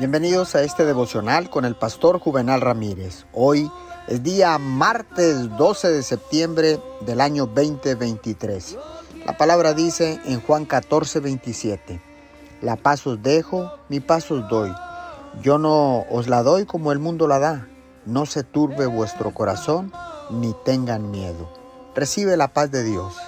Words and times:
Bienvenidos 0.00 0.54
a 0.54 0.62
este 0.62 0.86
devocional 0.86 1.50
con 1.50 1.66
el 1.66 1.76
pastor 1.76 2.20
Juvenal 2.20 2.62
Ramírez. 2.62 3.26
Hoy 3.34 3.70
es 4.08 4.22
día 4.22 4.56
martes 4.56 5.54
12 5.58 5.90
de 5.90 6.02
septiembre 6.02 6.80
del 7.02 7.20
año 7.20 7.44
2023. 7.44 8.78
La 9.26 9.36
palabra 9.36 9.74
dice 9.74 10.18
en 10.24 10.40
Juan 10.40 10.64
14, 10.64 11.20
27, 11.20 12.00
La 12.62 12.76
paz 12.76 13.06
os 13.06 13.22
dejo, 13.22 13.74
mi 13.90 14.00
paz 14.00 14.30
os 14.30 14.48
doy. 14.48 14.72
Yo 15.42 15.58
no 15.58 16.06
os 16.08 16.28
la 16.28 16.42
doy 16.42 16.64
como 16.64 16.92
el 16.92 16.98
mundo 16.98 17.28
la 17.28 17.38
da. 17.38 17.68
No 18.06 18.24
se 18.24 18.42
turbe 18.42 18.86
vuestro 18.86 19.34
corazón 19.34 19.92
ni 20.30 20.54
tengan 20.64 21.10
miedo. 21.10 21.52
Recibe 21.94 22.38
la 22.38 22.54
paz 22.54 22.70
de 22.70 22.84
Dios. 22.84 23.18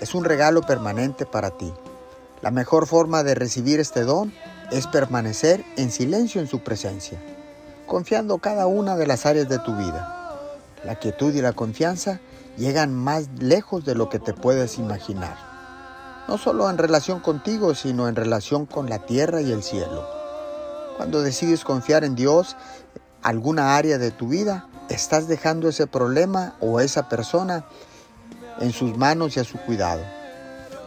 Es 0.00 0.16
un 0.16 0.24
regalo 0.24 0.62
permanente 0.62 1.26
para 1.26 1.50
ti. 1.50 1.72
La 2.42 2.50
mejor 2.50 2.88
forma 2.88 3.22
de 3.22 3.36
recibir 3.36 3.78
este 3.78 4.02
don 4.02 4.32
es 4.70 4.86
permanecer 4.86 5.64
en 5.76 5.90
silencio 5.90 6.40
en 6.40 6.46
su 6.46 6.60
presencia, 6.60 7.18
confiando 7.86 8.38
cada 8.38 8.66
una 8.66 8.96
de 8.96 9.06
las 9.06 9.26
áreas 9.26 9.48
de 9.48 9.58
tu 9.58 9.76
vida. 9.76 10.12
La 10.84 10.96
quietud 10.96 11.34
y 11.34 11.40
la 11.40 11.52
confianza 11.52 12.20
llegan 12.56 12.94
más 12.94 13.28
lejos 13.38 13.84
de 13.84 13.94
lo 13.94 14.08
que 14.08 14.18
te 14.18 14.34
puedes 14.34 14.78
imaginar, 14.78 15.36
no 16.28 16.38
solo 16.38 16.68
en 16.70 16.78
relación 16.78 17.20
contigo, 17.20 17.74
sino 17.74 18.08
en 18.08 18.16
relación 18.16 18.66
con 18.66 18.88
la 18.88 19.00
tierra 19.00 19.40
y 19.40 19.52
el 19.52 19.62
cielo. 19.62 20.06
Cuando 20.96 21.22
decides 21.22 21.62
confiar 21.62 22.04
en 22.04 22.16
Dios, 22.16 22.56
alguna 23.22 23.76
área 23.76 23.98
de 23.98 24.10
tu 24.10 24.28
vida, 24.28 24.68
estás 24.88 25.28
dejando 25.28 25.68
ese 25.68 25.86
problema 25.86 26.54
o 26.60 26.80
esa 26.80 27.08
persona 27.08 27.64
en 28.60 28.72
sus 28.72 28.96
manos 28.96 29.36
y 29.36 29.40
a 29.40 29.44
su 29.44 29.58
cuidado. 29.58 30.02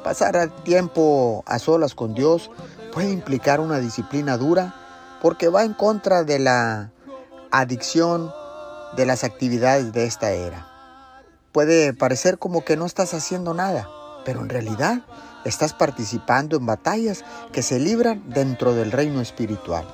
Pasar 0.04 0.49
tiempo 0.63 1.43
a 1.46 1.59
solas 1.59 1.93
con 1.93 2.13
Dios 2.16 2.49
puede 2.91 3.11
implicar 3.11 3.59
una 3.59 3.79
disciplina 3.79 4.38
dura 4.38 4.75
porque 5.21 5.49
va 5.49 5.63
en 5.63 5.73
contra 5.73 6.23
de 6.23 6.39
la 6.39 6.91
adicción 7.52 8.31
de 8.96 9.05
las 9.05 9.23
actividades 9.23 9.93
de 9.93 10.05
esta 10.05 10.31
era. 10.31 10.68
Puede 11.51 11.93
parecer 11.93 12.37
como 12.37 12.63
que 12.63 12.77
no 12.77 12.85
estás 12.85 13.13
haciendo 13.13 13.54
nada, 13.54 13.87
pero 14.26 14.41
en 14.41 14.49
realidad 14.49 15.01
estás 15.46 15.73
participando 15.73 16.57
en 16.57 16.65
batallas 16.65 17.23
que 17.51 17.62
se 17.62 17.79
libran 17.79 18.23
dentro 18.27 18.73
del 18.73 18.91
reino 18.91 19.21
espiritual 19.21 19.85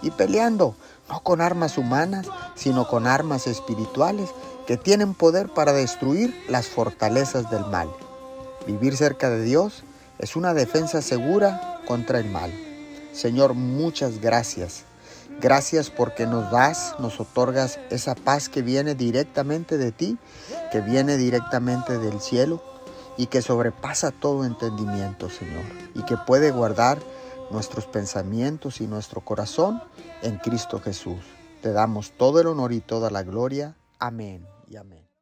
y 0.00 0.10
peleando 0.10 0.74
no 1.08 1.20
con 1.20 1.40
armas 1.40 1.78
humanas, 1.78 2.26
sino 2.54 2.88
con 2.88 3.06
armas 3.06 3.46
espirituales 3.46 4.30
que 4.66 4.76
tienen 4.76 5.14
poder 5.14 5.48
para 5.48 5.72
destruir 5.72 6.34
las 6.48 6.68
fortalezas 6.68 7.50
del 7.50 7.66
mal. 7.66 7.88
Vivir 8.66 8.96
cerca 8.96 9.28
de 9.28 9.42
Dios 9.42 9.84
es 10.18 10.36
una 10.36 10.54
defensa 10.54 11.02
segura 11.02 11.71
contra 11.92 12.20
el 12.20 12.30
mal. 12.30 12.50
Señor, 13.12 13.52
muchas 13.52 14.18
gracias. 14.18 14.84
Gracias 15.42 15.90
porque 15.90 16.24
nos 16.26 16.50
das, 16.50 16.94
nos 16.98 17.20
otorgas 17.20 17.78
esa 17.90 18.14
paz 18.14 18.48
que 18.48 18.62
viene 18.62 18.94
directamente 18.94 19.76
de 19.76 19.92
ti, 19.92 20.16
que 20.70 20.80
viene 20.80 21.18
directamente 21.18 21.98
del 21.98 22.18
cielo 22.22 22.64
y 23.18 23.26
que 23.26 23.42
sobrepasa 23.42 24.10
todo 24.10 24.46
entendimiento, 24.46 25.28
Señor, 25.28 25.64
y 25.94 26.02
que 26.04 26.16
puede 26.16 26.50
guardar 26.50 26.98
nuestros 27.50 27.84
pensamientos 27.84 28.80
y 28.80 28.86
nuestro 28.86 29.20
corazón 29.20 29.82
en 30.22 30.38
Cristo 30.38 30.80
Jesús. 30.80 31.20
Te 31.60 31.72
damos 31.72 32.12
todo 32.12 32.40
el 32.40 32.46
honor 32.46 32.72
y 32.72 32.80
toda 32.80 33.10
la 33.10 33.22
gloria. 33.22 33.76
Amén 33.98 34.46
y 34.66 34.76
amén. 34.76 35.02